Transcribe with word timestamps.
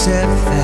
set 0.00 0.59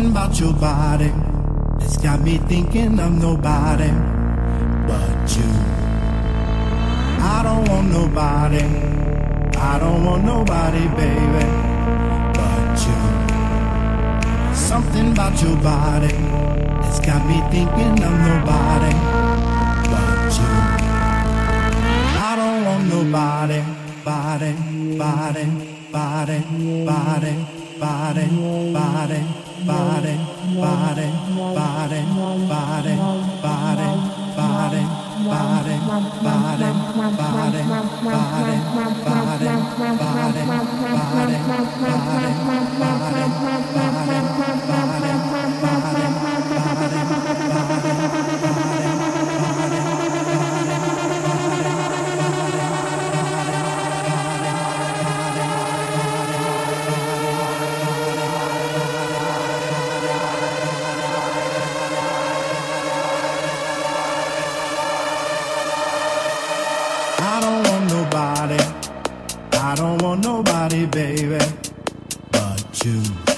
something 0.00 0.12
about 0.12 0.40
your 0.40 0.52
body 0.54 1.12
that's 1.78 1.98
got 1.98 2.20
me 2.22 2.38
thinking 2.48 2.98
of 2.98 3.12
nobody 3.12 3.90
but 4.88 5.36
you. 5.36 5.50
I 7.20 7.42
don't 7.44 7.68
want 7.68 7.88
nobody. 7.92 8.64
I 9.58 9.78
don't 9.78 10.04
want 10.04 10.24
nobody, 10.24 10.88
baby, 10.96 11.44
but 12.38 12.78
you. 12.86 12.98
Something 14.54 15.12
about 15.12 15.42
your 15.42 15.56
body 15.56 16.14
that's 16.80 17.00
got 17.00 17.26
me 17.26 17.38
thinking 17.50 18.02
of 18.02 18.14
nobody 18.30 18.94
but 19.92 20.30
you. 20.38 20.52
I 22.28 22.32
don't 22.40 22.64
want 22.64 22.84
nobody, 22.88 23.60
body, 24.02 24.52
body, 24.96 25.44
body, 25.92 26.38
body, 26.86 27.34
body, 27.78 28.72
body. 28.72 29.49
Bye. 29.66 30.00
June. 72.82 73.29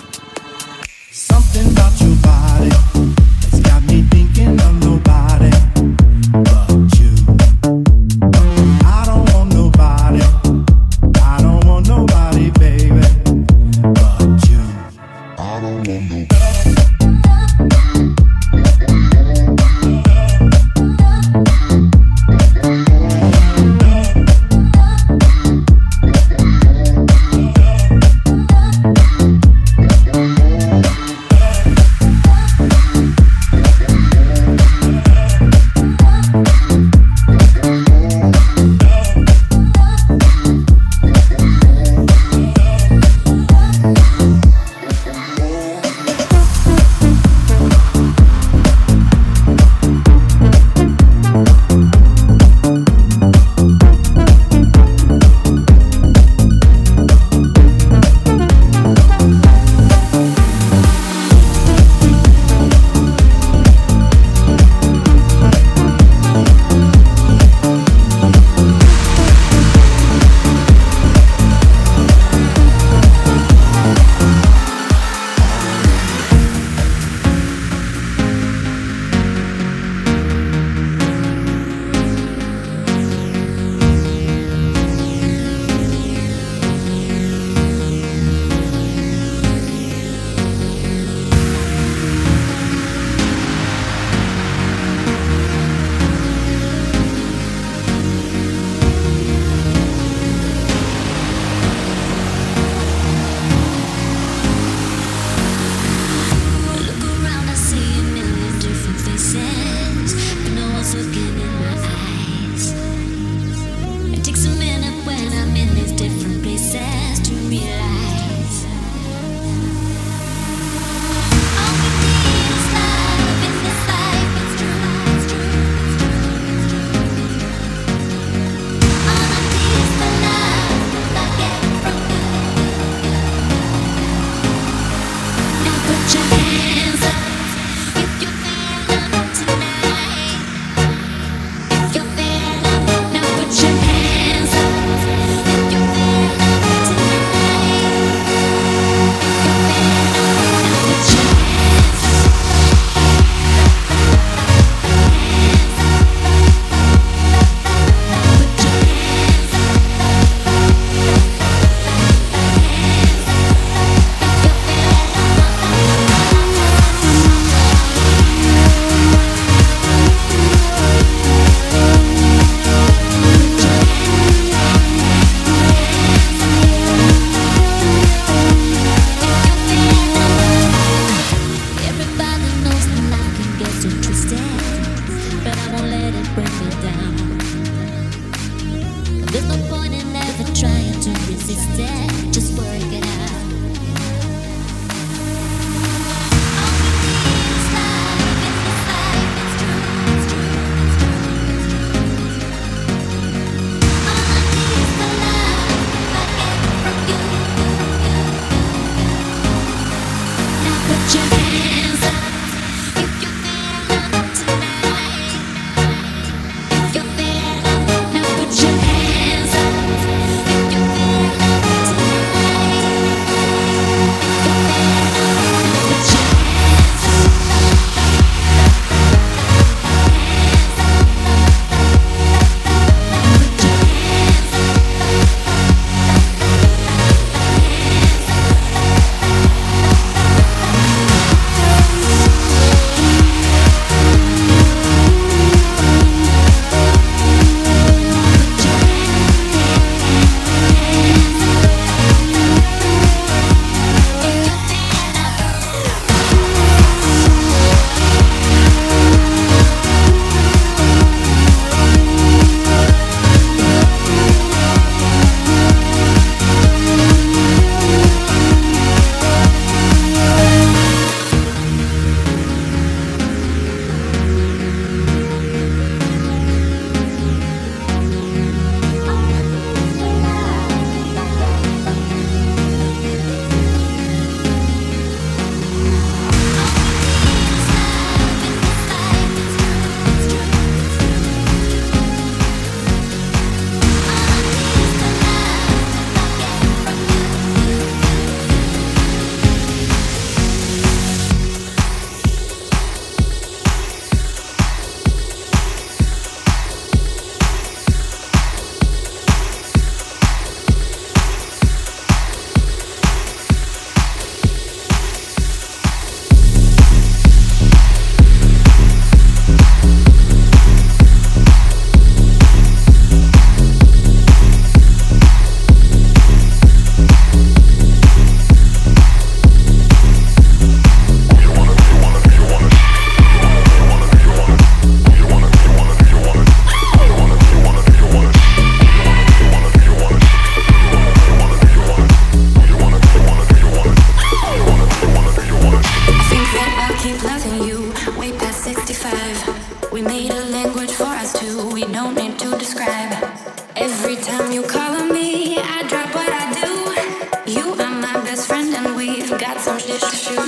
That's 359.64 360.42